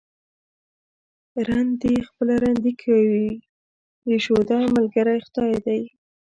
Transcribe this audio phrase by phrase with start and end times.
[1.47, 3.29] رند دي خپله رندي کوي،
[4.07, 5.81] د شوده ملگرى خداى دى.